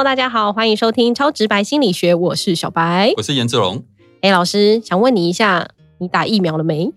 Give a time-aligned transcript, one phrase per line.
[0.00, 3.12] Hello，大家好，欢迎收听超直白心理学，我是小白。
[3.18, 3.84] 我是颜志龙，
[4.22, 6.90] 哎，老师想问你一下，你打疫苗了没？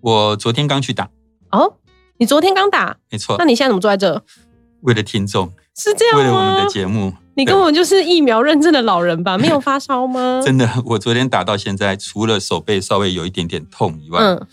[0.00, 1.10] 我昨天刚去打，
[1.50, 1.74] 哦，
[2.18, 4.22] 你昨天刚打，没错那，你现在怎么坐在这？
[4.82, 6.22] 为了听众，是这样吗？
[6.22, 9.36] 为了我们的节目，你根本就是疫苗认证的老人吧？
[9.36, 10.40] 没有发烧吗？
[10.46, 14.46] 真的，我昨天打到现在，除了手背稍微有一点点痛以外，嗯，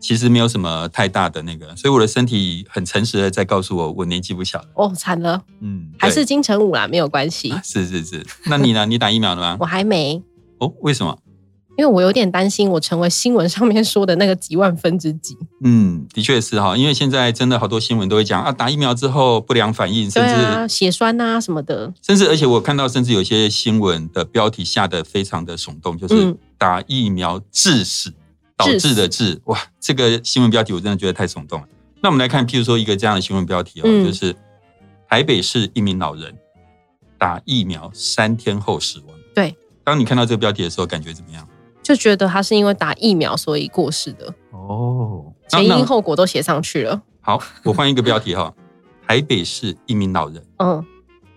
[0.00, 4.68] 其实没有什么太大的那个，所以我的身体很诚实的在告诉我，我年纪不小了。
[4.74, 7.54] 哦，惨了，嗯，还是对金城武啦，没有关系。
[7.62, 8.26] 是是是。
[8.46, 8.86] 那你呢？
[8.86, 9.66] 你打疫苗了吗 我？
[9.66, 10.22] 还没，
[10.58, 11.18] 哦，为什么？
[11.78, 15.34] 因为我有点担心我成为新闻上面说的那个几万分之几。
[15.64, 21.90] 嗯，的确是哈，因为现在真的好多新闻都会讲啊，打疫苗之后不良反应，甚至、啊，血栓啊什么的。
[22.02, 28.12] 甚至，而且我看到，甚至有些新闻的标题下的非常的耸动，就是嗯打疫苗致死
[28.60, 31.68] 导致的致，哇，这个新闻标题我真的觉得太耸动了。
[32.02, 34.34] 那我们来看，譬如说一个这样的新闻标题哦，嗯就是
[35.08, 36.36] 台北市一名老人
[37.18, 39.16] 打疫苗三天后死亡。
[39.34, 41.46] 对，当你看到这个标题的时候，感觉怎么样？
[41.82, 47.00] 就觉得他是因为打疫苗所以过世的，哦，前因后果都写上去了。
[47.20, 48.54] 好，我换一个标题哈，
[49.06, 50.84] 台北市一名老人嗯，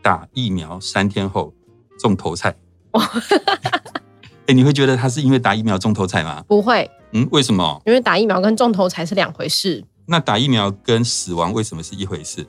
[0.01, 1.53] 打疫苗三天后
[1.99, 2.55] 中头彩。
[4.47, 6.43] 哎、你会觉得他是因为打疫苗中头彩吗？
[6.47, 7.81] 不会，嗯，为什么？
[7.85, 12.45] 因为打疫苗跟中头彩是两回事，那打疫苗跟死亡为什么是一回事？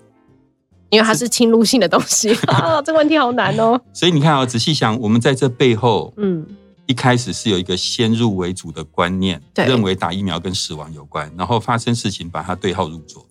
[0.90, 2.80] 因为它是侵入性的东西 啊。
[2.82, 3.80] 这个问题好难哦。
[3.92, 6.46] 所以你看啊、仔细想，我们在这背后嗯，
[6.86, 13.24] 一开始是有一个先入为主的观念，对认为打疫苗跟死亡有关，然后发生事情把它对号入座，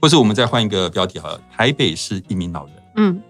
[0.00, 3.22] 或是我们再换一个标题好了，台北市一名老人嗯，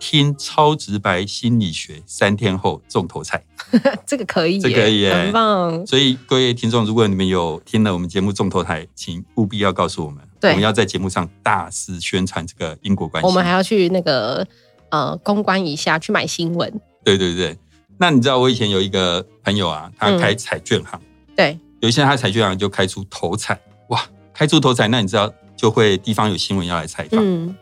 [0.00, 3.40] 听超直白心理学三天后中头彩。
[4.04, 5.86] 这个可以耶，这可以很棒。
[5.86, 13.26] 所以各位听众，如果你们有听了我们节目中头彩，请务必要告诉我们，我们要在节目上大肆宣传这个因果关系。
[13.28, 14.44] 我们还要去那个
[14.88, 16.80] 呃公关一下，去买新闻。
[17.04, 17.56] 对对对。
[17.98, 20.98] 那你知道我以前有一个朋友啊，他嗯开彩券行，
[21.36, 23.60] 对，有一些他彩券行就开出头彩，
[23.90, 24.02] 哇，
[24.32, 27.20] 开出头彩，那你知道就会地方有新闻要来采访。
[27.22, 27.54] 嗯，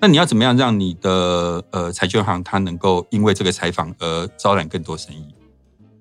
[0.00, 5.24] 那你要怎么样让你的呃彩券行它能够因为这个采访而招揽更多生意？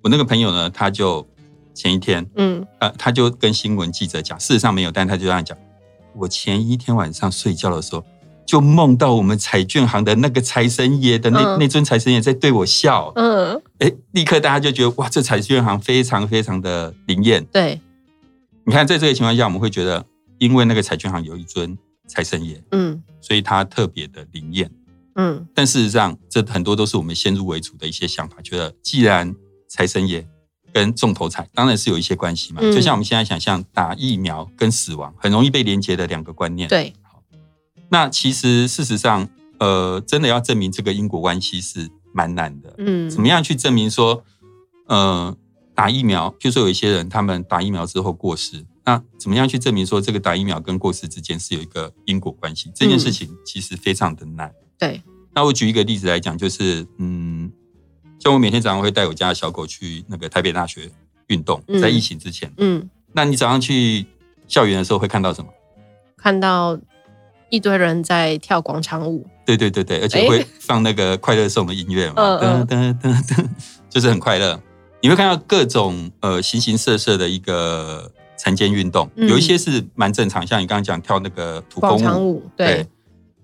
[0.01, 1.27] 我那个朋友呢，他就
[1.73, 5.57] 前一天嗯，呃，他就跟新闻记者讲，事实上没有，但他就这样讲。
[6.15, 8.03] 我前一天晚上睡觉的时候，
[8.45, 17.43] 就梦到我们彩券行的那个财神爷的那、嗯那尊财神爷在对我笑，嗯，哎，立刻大家就觉得哇，这彩券行非常非常的灵验。
[17.51, 17.81] 对，
[18.66, 20.05] 你看，在这个情况下，我们会觉得，
[20.37, 21.77] 因为那个彩券行有一尊
[22.09, 24.70] 财神爷，嗯所以它特别的灵验。
[25.16, 29.36] 嗯，但事实上，这很多都是我们先入为主的一些想法，觉得既然
[29.68, 30.25] 财神爷
[30.74, 36.94] 跟重头彩当然是有一些关系嘛，嗯就像我们现在想象打疫苗跟死亡很容易被连接的两个观念。，对，
[37.90, 39.28] 那其实事实上，
[39.59, 42.74] 呃，真的要证明这个因果关系是蛮难的。
[42.78, 44.24] 嗯，怎么样去证明说，
[44.88, 45.36] 呃，
[45.76, 52.72] 打疫苗，譬如说有一些人他们打疫苗之后过世，那怎么样去证明说这个打疫苗跟过世之间是有一个因果关系？
[52.73, 54.51] 这件事情其实非常的难。
[54.79, 55.03] 对，
[55.35, 57.51] 那我举一个例子来讲，就是嗯，
[58.17, 60.89] 像我每天早上会带我家的小狗去那个台北大学
[61.28, 64.07] 运动，嗯在疫情之前，嗯，那你早上去
[64.47, 65.53] 校园的时候会看到什么？
[66.17, 66.79] 看到
[67.51, 73.45] 一堆人在跳广场舞，对对对对，而且诶会放那个快乐颂的音乐嘛，噔噔噔噔，
[73.88, 74.59] 就是很快乐。
[75.01, 82.88] 你会看到各种呃形形色色的一个晨间运动，嗯有一些是蛮正常，像你刚刚讲跳那个土广公舞，场舞，对，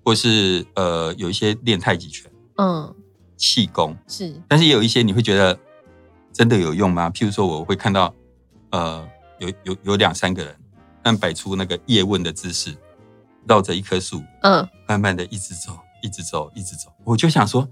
[0.01, 2.95] 或是呃有一些练太极拳、嗯，
[3.35, 5.59] 气功，是，但是也有一些你会觉得
[6.31, 7.09] 真的有用吗？
[7.09, 8.13] 譬如说，我会看到
[8.71, 9.05] 呃
[9.39, 10.55] 有有有两三个人，
[11.03, 12.73] 但摆出那个叶问的姿势，
[13.45, 16.89] 绕着一棵树，嗯，慢慢的一直走，一直走，一直走。
[17.03, 17.67] 我就想说，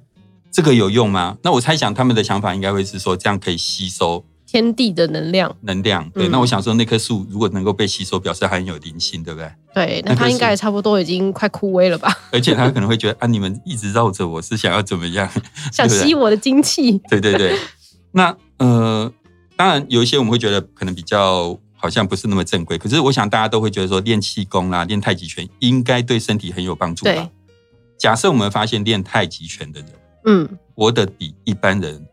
[0.51, 1.37] 这个有用吗？
[1.41, 6.07] 那我猜想他们的想法应该会是说，这样可以吸收天地的能量，能量。
[6.11, 9.51] 对，嗯那我想说，那棵树如果能够被吸收，表示它很有灵性，对不对？
[9.73, 12.15] 对，那那个是他应该也差不多已经快枯萎了吧？
[12.31, 15.27] 而且它可能会觉得啊，你们一直绕着我是想要怎么样？
[15.73, 17.57] 想对不对吸我的精气，对对对，
[18.13, 19.11] 那呃，
[19.57, 27.27] 当然有一些我们会觉得可能比较好像不是那么正规，可是我想大家都会觉得说练气功啦、练太极拳应该对身体很有帮助吧对？
[27.97, 29.89] 假设我们发现练太极拳的人
[30.25, 32.05] 嗯活得比一般人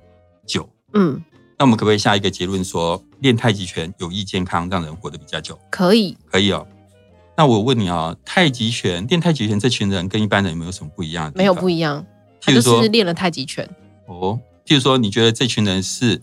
[0.46, 1.20] 久，嗯，
[1.60, 5.58] 那我们可不可以下一个结论说，练太极拳有益健康，让人活得比较久？
[5.70, 6.66] 可以，可以哦。
[7.36, 11.30] 那我问你哦，太极拳练太极拳这群人跟一般人有没有什么不一样？
[11.34, 12.06] 没有不一样，
[12.40, 13.68] 他就说是练了太极拳，
[14.06, 16.22] 哦，譬如说，你觉得这群人是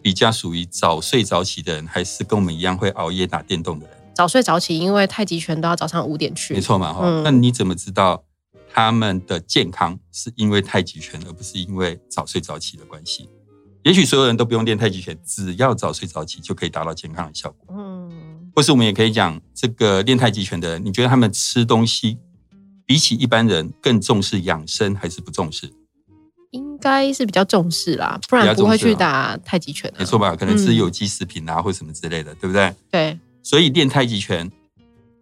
[0.00, 3.94] 比较属于早睡早起的人，还是跟我们一样会熬夜打电动的人？
[4.14, 6.54] 早睡早起，因为太极拳都要早上五点去。
[6.54, 8.24] 没错嘛，哈、嗯那你怎么知道
[8.72, 13.28] 他们的健康是因为太极拳，而不是因为早睡早起的关系。
[13.84, 17.74] 也许所有人都不用练太极拳，只要早睡早起就可以达到健康的效果。
[17.76, 22.18] 嗯，或是我们也可以讲，这个练太极拳的人，你觉得他们吃东西
[22.86, 25.72] 比起一般人更重视养生，还是不重视？
[26.52, 29.98] 应该是比较重视啦，不然不会去打太极拳的。
[29.98, 30.36] 没错吧？
[30.36, 32.72] 可能吃有机食品啊，或什么之类的，对不对？
[32.90, 33.18] 对。
[33.42, 34.48] 所以练太极拳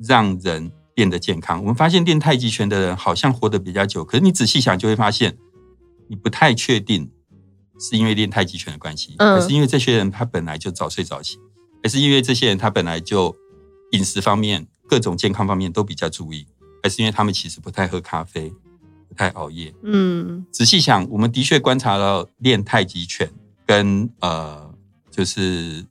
[0.00, 1.60] 让人变得健康。
[1.60, 5.38] 我们发现练太极拳的人好像活得比较久，可是你仔细想就会发现，
[6.08, 7.10] 你不太确定。
[7.80, 11.38] 是因为练太极拳的关系，还是因为这些人他本来就早睡早起，
[11.82, 13.34] 还是因为这些人他本来就
[13.92, 16.46] 饮食方面、各种健康方面都比较注意，
[16.82, 18.52] 还是因为他们其实不太喝咖啡、
[19.08, 19.72] 不太熬夜？
[19.82, 23.26] 嗯，仔细想，我们的确观察到练太极拳
[23.66, 24.70] 跟呃，
[25.10, 25.82] 就是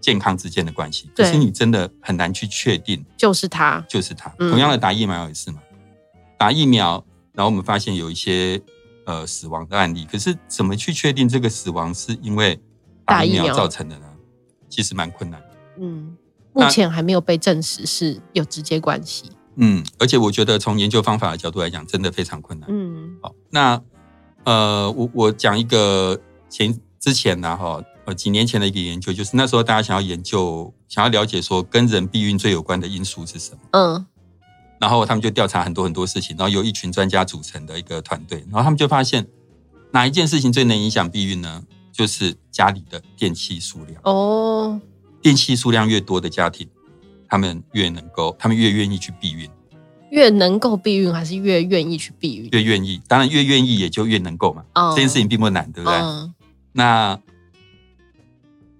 [0.00, 1.10] 健康之间的关系。
[1.16, 4.30] 可是你真的很难去确定，就是他，就是他。
[4.38, 5.60] 同样的打疫苗也是嘛，
[6.38, 8.62] 打疫苗，然后我们发现有一些。
[9.06, 12.58] 呃，死亡的案例，可是怎么去确定这个死亡是因为
[13.04, 14.06] 打疫苗造成的呢？
[14.68, 15.50] 其实蛮困难的。
[15.78, 16.16] 嗯，
[16.52, 19.30] 目前还没有被证实是有直接关系。
[19.56, 22.68] 嗯，而且我觉得从研究方法的角度来讲，真的非常困难。
[22.72, 23.80] 嗯，好，那
[24.44, 26.18] 呃，我我讲一个
[26.48, 33.58] 前之前呢，哈，呃，几年前的一个研究，就是那时候大家想要研究，想要了解说跟人避孕最有关的因素是什么？
[33.72, 34.06] 嗯。
[34.84, 39.26] 然后他们就调查很多很多事情，然后由一群专家组成的一个团队，然后他们就发现
[39.92, 41.64] 哪一件事情最能影响避孕呢？
[41.90, 44.78] 就是家里的电器数量哦，
[45.22, 46.68] 电器数量越多的家庭，
[47.26, 49.48] 他们越能够，他们越愿意去避孕，
[50.10, 52.50] 越能够避孕还是越愿意去避孕？
[52.52, 54.62] 越愿意，当然越愿意也就越能够嘛。
[54.90, 55.98] 这件事情并不难，对不对？
[56.72, 57.18] 那。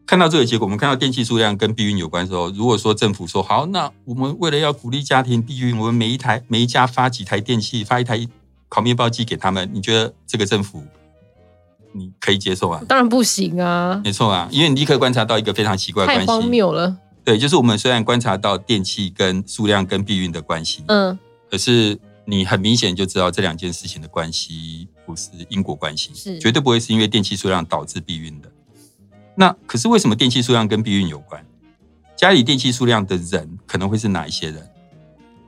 [0.07, 8.27] 看到这个结果，我们看到电器数量跟避孕有关的时候，如果说政府说好，那我们为了要鼓励家庭避孕，我们每一台每一家发几台电器，发一台
[8.69, 10.85] 烤面包机给他们，你觉得这个政府
[11.93, 12.83] 你可以接受啊？
[12.87, 14.01] 当然不行啊！
[14.05, 16.97] 没错啊，因为你立刻观察到一个非常奇怪的关系，太荒谬了。
[17.25, 21.19] 对，就是我们虽然观察到电器跟数量跟避孕的关系，嗯，
[21.51, 28.51] 可是你很明显就知道这两件事情的关系不是因果关系，是绝对不会是因为电器数量导致避孕的。
[29.37, 31.45] 那可是为什么电器数量跟避孕有关？
[32.17, 34.71] 家里电器数量的人可能会是哪一些人？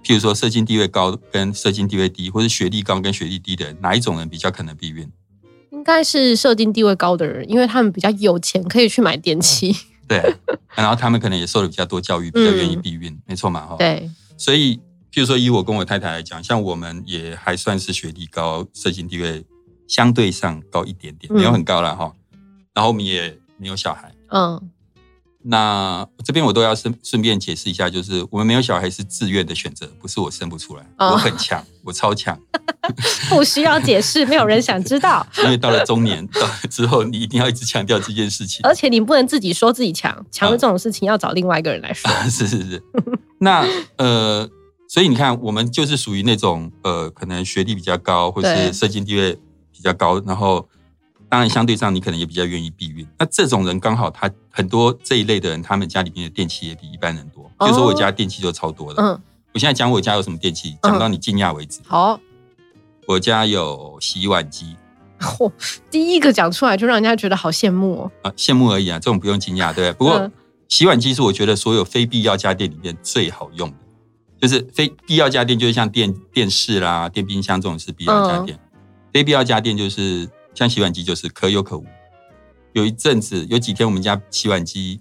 [0.04, 5.10] 譬如说，社经地位高跟社经地位低，或者学历高跟学历低的人，哪一种人比较可能避孕？
[5.70, 9.74] 应该是社经地位高的人，因为他们比较有钱，可以去买电器。
[10.08, 10.20] 对，
[10.74, 13.66] 然后他们可能也受了比较多教育， 比较愿意避孕，没错嘛？
[13.66, 13.76] 哈。
[13.78, 14.08] 对。
[14.36, 14.76] 所以，
[15.12, 19.44] 譬如说，以我跟我太太来讲，像我们也还算是学历高，社经地位
[19.88, 22.12] 相对上高一点点，没有很高了哈。
[22.74, 23.38] 然后我们也。
[23.58, 24.70] 没有小孩，嗯，
[25.42, 32.38] 那这边我都要顺顺便解释一下，就是我们没有小孩是自愿的选择，不是我生不出来，我很强，我超强，
[33.30, 35.26] 不需要解释，没有人想知道。
[35.42, 42.10] 因为到了中年到之后，你一定要一直强调这件事情，而且你不能自己说自己强，强的这种事情要找另外一个人来说。
[42.28, 42.82] 是是是，
[43.38, 43.64] 那
[43.98, 44.48] 呃，
[44.88, 49.38] 所以你看，我们就是属于那种呃，可能学历比较高，或是社经地位
[49.72, 50.68] 比较高，然后。
[51.28, 53.04] 当然，相对上你可能也比较愿意避孕。
[53.18, 57.42] 那这种人刚好他很多这一类的人，他们家里面的电器也比一般人多。
[57.58, 59.02] 比如说我家电器就超多的。
[59.02, 59.20] 嗯，
[59.52, 61.80] 我现在讲我家有什么电器，讲到你惊讶为止。
[61.84, 62.20] 好，
[63.08, 64.76] 我家有洗碗机。
[65.18, 65.50] 嚯，
[65.90, 68.12] 第一个讲出来就让人家觉得好羡慕哦。
[68.22, 69.98] 啊，羡慕而已啊，这种不用惊讶，对不对？
[69.98, 70.30] 不过
[70.68, 73.76] 洗碗机是我觉得所有非必要家电里面最好用的，
[74.40, 78.56] 就是非必要家电就是像电电视啦、电冰箱这种是必要家电，
[79.12, 80.30] 非必要家电就是。
[80.56, 81.84] 像洗碗机就是可有可无，
[82.72, 84.98] 有一阵子有几天我们家洗碗机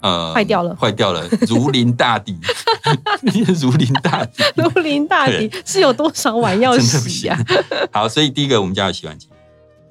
[0.00, 2.36] 呃坏掉了，坏掉了，如临大敌，
[3.60, 7.38] 如临大敌， 如临大敌是有多少碗要洗呀？
[7.92, 9.28] 好，所以第一个我们家有洗碗机，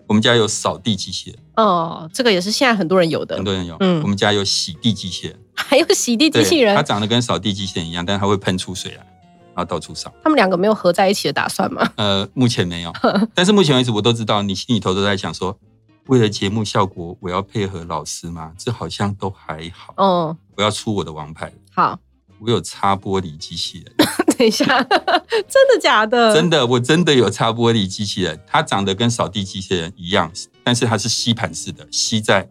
[0.05, 3.77] 我们家有扫地机器人哦，这个也是现在很多人有的，很多人有。
[3.79, 9.05] 嗯，我们家有洗地机器人，还有洗地机器人，它长得跟扫地机器人一样，但是它会喷出水来。
[9.59, 11.85] 然后到处扫，他们两个没有合在一起的打算吗？
[11.97, 12.93] 呃，目前没有。
[13.35, 15.59] 但是目前为止，我都知道你心里头都在想说，
[16.07, 18.53] 为了节目效果，我要配合老师吗？
[18.57, 19.93] 这好像都还好。
[19.97, 21.51] 哦，我要出我的王牌。
[21.75, 21.99] 好，
[22.39, 23.93] 我有擦玻璃机器人。
[24.37, 24.65] 等一下，
[25.49, 26.33] 真的假的？
[26.33, 28.39] 真的，我真的有擦玻璃机器人。
[28.47, 30.31] 它长得跟扫地机器人一样，
[30.63, 32.47] 但是它是吸盘式的，吸在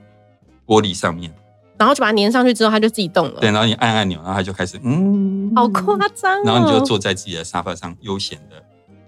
[0.66, 1.34] 玻璃上面。
[1.78, 3.40] 然后就把它粘上去之后，它就自己动了。
[3.40, 6.42] 对，然后你按按钮，然后它就开始，嗯，好夸张。
[6.44, 8.62] 然后你就坐在自己的沙发上，悠闲的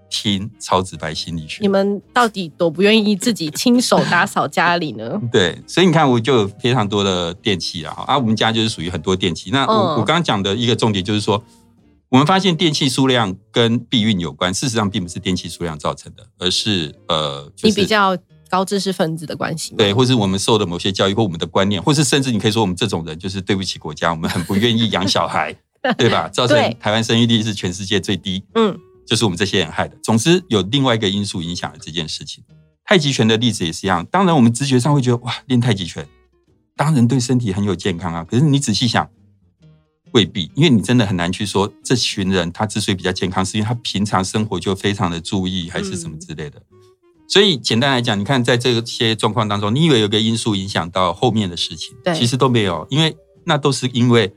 [0.08, 1.58] 听超直白心理学。
[1.60, 5.20] 你们到底多不愿意自己亲手打扫家里呢？
[5.32, 9.50] 对，所以你看，我就有非常多的电器啊，啊，我们家就是属于很多电器。
[9.50, 11.42] 那我我刚刚讲的一个重点就是说，
[12.08, 18.16] 我们发现电器数量跟避孕有关，事实上并不是电器数量造成的，而是呃，就是、你比较
[18.50, 25.56] 高知识分子的关系，对，或是我们受的某些教育或我们的观念，或是甚至你可以说我们这种人就是对不起国家，我们很不愿意养小孩，
[25.96, 26.28] 对吧？
[26.28, 28.76] 造成台湾生育率是全世界最低，嗯，
[29.06, 29.96] 就是我们这些人害的。
[30.02, 32.42] 总之，有另外一个因素影响了这件事情。
[32.84, 36.04] 太极拳的例子也是一样，当然我们直觉上会觉得哇，练太极拳
[36.76, 38.24] 当然对身体很有健康啊。
[38.24, 39.08] 可是你仔细想，
[40.10, 46.60] 未必，因为你真的很难去说这群人他之所以比较健康，是因为他平常生活就非常的注意，还是什么之类的。
[47.30, 54.34] 所以简单来讲，你看在这些状况当中，你以为有个因素影响到后面的事情，对其实都没有，因为那都是因为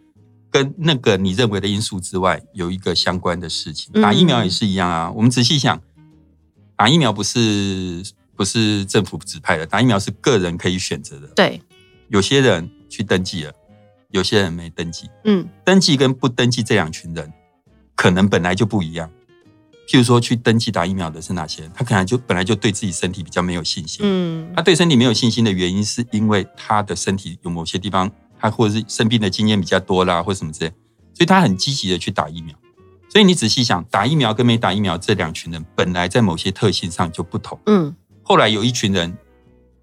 [0.52, 3.92] 跟那个你认为的因素之外有一个相关的事情。
[3.96, 5.82] 嗯打疫苗也是一样啊，我们仔细想，
[6.78, 8.04] 打疫苗不是
[8.36, 11.26] 不是政府指派的，打疫苗是个人可以选择的。
[11.36, 11.60] 对，
[12.10, 13.52] 有些人去登记了，
[14.12, 15.10] 有些人没登记。
[15.24, 17.34] 嗯登记跟不登记这两群人，
[17.96, 19.10] 可能本来就不一样。
[19.88, 21.72] 譬如说，去登记打疫苗的是哪些人？
[21.74, 24.02] 他可能就本来就对自己身体比较没有信心。
[24.04, 28.10] 嗯他对身体没有信心的原因，是因为他的身体有某些地方，
[28.40, 30.70] 他或者是生病的经验比较多啦，或什么之类，
[31.14, 32.56] 所以他很积极的去打疫苗。
[33.10, 37.60] 所以你仔细想，打疫苗跟没打疫苗这两群人，本来在某些特性上就不同。
[37.66, 39.16] 嗯后来有一群人，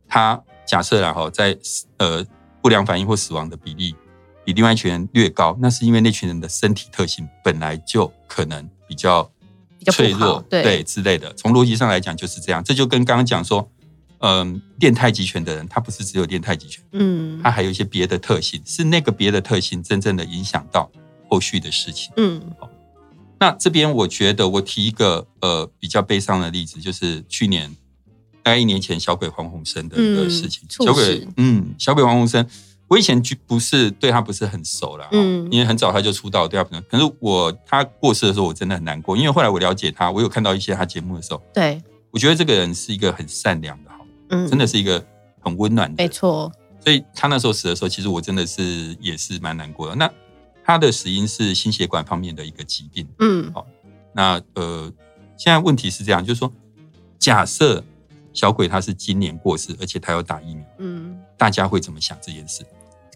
[0.09, 1.57] 他假设然后在
[1.99, 2.25] 呃
[2.63, 3.95] 不良反应或死亡的比例
[4.45, 9.31] 比另外一群人略高，那是因为那群人的身体特性本来就可能比较
[9.81, 11.33] 比较脆弱好，对之类的。
[11.35, 13.67] 从逻辑上来讲就是这样，这就跟刚刚讲说，
[14.19, 20.91] 嗯、练太极拳的人，他不是只有练太极拳，嗯他还有一些别的特性，是那个别的特性真正的影响到
[21.31, 22.13] 后续的事情。
[22.19, 22.43] 嗯
[23.39, 27.75] 那这边我觉得我提一个呃比较悲伤的例子，就是去年
[28.43, 30.69] 大概一年前小鬼黄鸿升的一个事情。
[30.69, 32.47] 嗯小鬼，嗯，小鬼黄鸿升，
[32.91, 36.83] 我以前就不是对他不是很熟了，嗯嗯，因为很早他就出道，对他不能。
[36.91, 41.81] 可是我他过世的时候，我真的很难过，因为后来我了解他，我有看到一些他节目的时候，对，
[42.11, 45.03] 我觉得这个人是一个很善良的，好，嗯真的是一个
[45.41, 46.03] 很温暖的。
[46.03, 46.51] 没错，
[46.85, 49.95] 所以他那时候死的时候，其实我真的是也是蛮难过的。
[49.95, 50.11] 那
[50.65, 53.07] 他的死因是心血管方面的一个疾病。
[53.21, 53.65] 嗯好
[54.13, 54.93] 那呃，
[55.37, 56.53] 现在问题是这样，就是说，
[57.21, 57.85] 假设
[58.33, 62.65] 小鬼他是今年过世，而且他要打疫苗，嗯，大家会怎么想这件事？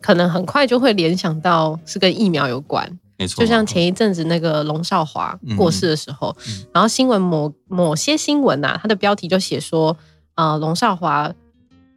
[0.05, 6.67] 可能很快就会联想到是跟疫苗有关，没错，就像前一阵子那个龙少华过世的时候，嗯。
[6.75, 9.97] 然后新闻某某些新闻呐、它的标题就写说，
[10.35, 11.33] 呃，龙少华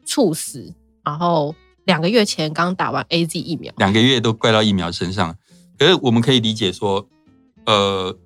[0.05, 0.73] 猝死，
[1.03, 5.35] 然后两个月前刚打完 A Z 疫苗，两个月都怪到疫苗身上，
[5.77, 7.05] 可是我们可以理解说，
[7.65, 8.17] 呃，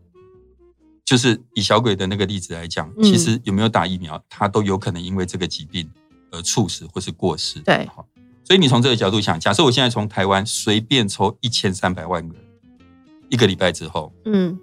[1.03, 3.03] 就是以小鬼的那个例子来讲，嗯。
[3.03, 5.89] 其实有没有打疫苗，他都有可能因为这个疾病
[6.29, 7.59] 而猝死或是过世。
[7.61, 7.89] 对。
[7.95, 8.05] 好，
[8.51, 12.43] 所以你从这个角度想，假设我现在从台湾随便抽一千三百万个人，
[13.29, 14.60] 一个礼拜之后，嗯，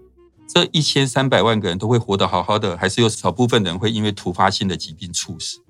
[0.46, 5.60] 这一千三百万个人都会活得好好的，还是有少部分人会因为突发性的疾病猝死？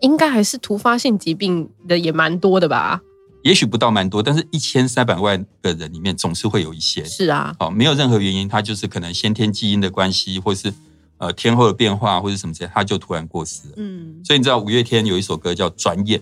[0.00, 3.00] 应该还是突发性疾病的也蛮多的吧？
[3.42, 10.70] 也许不到蛮多，但是一千三百万个人里面总是会有一些，是啊，好，没有任何原因，他就是可能先天基因的关系，或是
[11.16, 13.74] 呃天后的变化，或是什么之类，他就突然过世了。
[13.78, 16.20] 嗯，所以你知道五月天有一首歌叫《转眼》，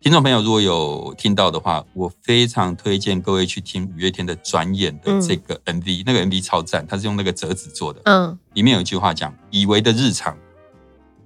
[0.00, 8.38] 听众朋友如果有听到的话，我非常推荐各位去听五月天的《转眼》的这个 MV，、那个 MV 超赞，它是用那个折纸做的，嗯。
[8.54, 10.36] 里面有一句话讲：“以为的日常，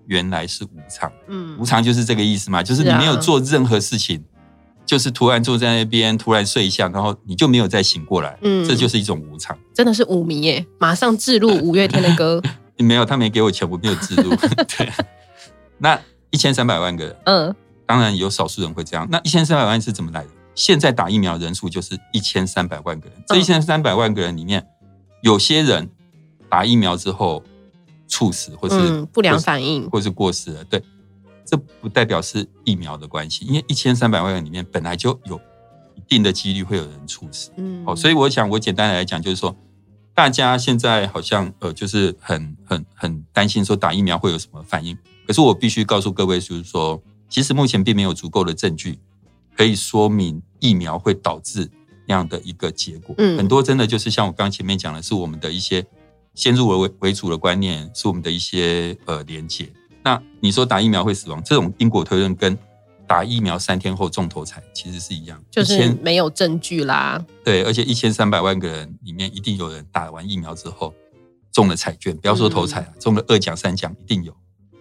[0.07, 1.13] 原来是无常。
[1.29, 1.59] 嗯。
[1.59, 4.25] 无常就是这个意思嘛，就是你没有做任何事情，
[4.87, 8.67] 就是突然坐在那边，突然睡一下，然后你就没有再醒过来，嗯。
[8.67, 9.59] 这就是一种无常。
[9.75, 12.41] 真的是舞迷耶，马上置入五月天的歌，
[12.79, 14.35] 没有，他没给我钱，我没有自录。
[14.79, 14.91] 对，
[15.77, 16.01] 那
[16.31, 17.55] 一千三百万个人，嗯
[17.91, 19.05] 当然有少数人会这样。
[19.11, 20.31] 那一千三百万是怎么来的？
[20.55, 24.65] 现在打疫苗人数就是一千三百万个人，这一嗯千三百万个人里面，
[25.23, 25.91] 有些人
[26.49, 27.43] 打疫苗之后
[28.07, 30.63] 猝死，或是、嗯，不良反应，或是过世了。
[30.63, 30.81] 对，
[31.45, 35.37] 这不代表是疫苗的关系，因为一千三百万人里面本来就有
[35.97, 37.51] 一定的几率会有人猝死。
[37.57, 39.57] 嗯，好，所以我想我简单的来讲，就是说，
[40.15, 44.97] 大家现在好像呃，就是很很很担心说打疫苗会有什么反应。
[45.27, 47.01] 可是我必须告诉各位，就是说，
[47.31, 48.99] 其实目前并没有足够的证据
[49.57, 51.71] 可以说明疫苗会导致
[52.07, 53.15] 那样的一个结果。
[53.17, 55.87] 嗯很多真的就是像我刚刚前面讲的，是我们的一些
[56.35, 59.73] 先入为为主的观念，是我们的一些呃连结。
[60.03, 62.59] 那你说打疫苗会死亡，这种因果推论跟
[63.07, 70.95] 打疫苗三天后中头彩其实是一样，就是1000没有证据啦，对，而且一千三百万个人里面，一定有人打完疫苗之后
[71.53, 74.35] 中了彩券，不要说头彩啊，中了二奖三奖一定有，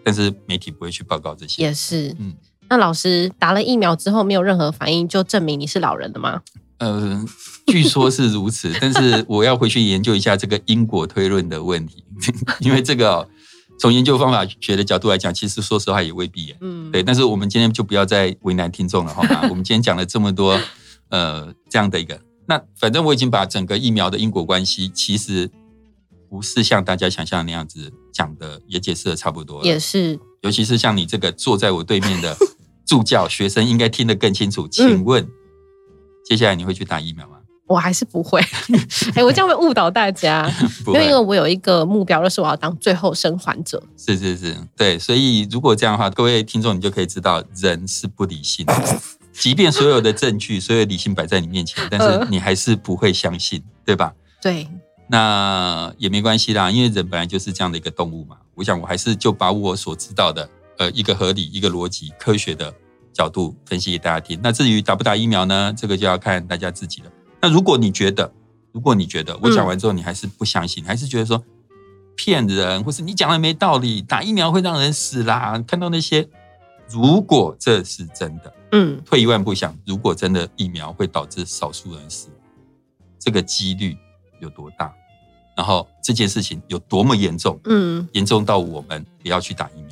[0.03, 1.61] 但是媒体不会去报告这些。
[1.63, 2.15] 也是。
[2.19, 2.35] 嗯
[2.71, 6.39] 那老师打了疫苗之后没有任何反应，就证明你是老人的吗？
[6.77, 7.25] 呃，
[7.65, 12.03] 据说是如此， 但是我要回去研究一下这个因果推论的问题，
[12.61, 13.27] 因为这个哦、
[13.79, 16.57] 从研究方法学的角度来讲，其实说实话也未必耶。
[16.61, 19.39] 嗯，对，但是我们今天就不要再为难听众了，好吗？
[19.49, 20.55] 我们今天讲了这么多，
[21.09, 25.49] 呃，这样的一个，那反正我已经把整个疫苗的因果关系，其实
[26.29, 29.65] 不是像大家想象的那样子讲的，也解释的差不多了。
[29.65, 32.35] 也是，尤其是像你这个坐在我对面的
[32.85, 34.67] 助教， 学生应该听得更清楚。
[34.67, 35.27] 请问，
[36.25, 37.37] 接下来你会去打疫苗吗？
[37.67, 38.41] 我还是不会。
[39.13, 40.51] 哎，我这样会误导大家，
[40.83, 43.81] 不因为，我有一个目标，就是我要当最后生还者。
[43.95, 44.97] 是是是，对。
[44.97, 48.73] 所以如果这样的话，各位听众你就可以知道，人是不理性的。
[49.31, 54.13] 即便所有的证据、所有的理性摆在你面前，但是你还是不会相信，对吧？
[54.41, 54.67] 对，
[55.11, 58.37] 那也没关系啦，因为人本来就是这样的一个动物嘛。
[58.53, 60.47] 我想我还是就把我所知道的，
[60.77, 62.71] 呃，一个合理、一个逻辑、科学的
[63.11, 64.39] 角度分析给大家听。
[64.43, 67.11] 那至于打不打疫苗呢，这个就要看大家自己了。
[67.41, 68.31] 那如果你觉得，
[68.71, 71.43] 如果你觉得我讲完之后你还是不相信，还是觉得说
[72.15, 76.29] 骗人，或是你讲的没道理，打疫苗会让人死啦，看到那些，
[76.87, 82.35] 如果这是真的，嗯，退一万步想，如果真的疫苗会导致少数人死亡，
[83.17, 83.97] 这个几率
[84.39, 84.93] 有多大？
[85.59, 87.59] 然后这件事情有多么严重？
[87.65, 89.89] 嗯，严重到我们不要去打疫苗。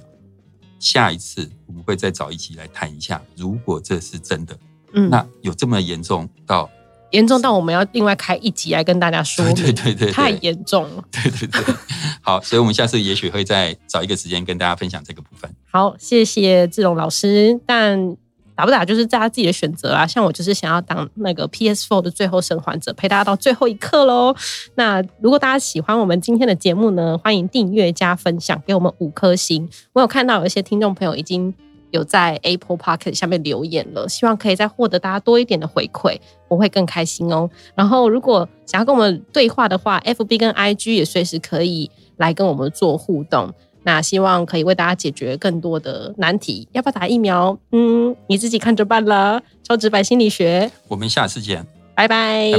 [0.80, 4.58] 下一次我们会再找一期来谈一下，如果这是真的，
[4.94, 6.70] 嗯，那有这么严重到？
[7.12, 11.04] 严重到我们要另外开一集来跟大家说 明，对对对对，太严重了。
[11.12, 11.76] 对对对，
[12.22, 15.54] 好，所以我们下次也许会再找一个时间跟大家分享这个部分。
[15.70, 17.60] 好，谢谢志龙老师。
[17.66, 18.16] 但
[18.58, 20.08] 打不打就是大家自己的选择啦。
[20.08, 24.36] 像我就是想要当那个 PS4 的最后生还者，陪大家到最后一刻喽。
[24.74, 29.70] 那如果大家喜欢我们今天的节目呢，欢迎订阅加分享，给我们五颗星。
[29.94, 31.54] 我有看到有一些听众朋友已经
[31.92, 37.50] 有在 Apple p o c k e t 下面留言了，希望可以再获得大家多一点的回馈，我会更开心哦。
[37.76, 43.54] 然后如果想要跟我们对话的话，FB 跟 IG 也随时可以来跟我们做互动。
[43.88, 46.68] 那希望可以为大家解决更多的难题。
[46.74, 47.58] 要不要打疫苗？
[47.72, 49.42] 嗯，你自己看着办了。
[49.64, 52.52] 超直白心理学，我们下次见，拜拜。